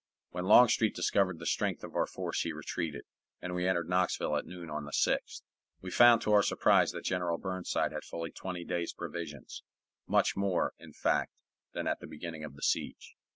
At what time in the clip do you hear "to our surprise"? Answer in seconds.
6.23-6.91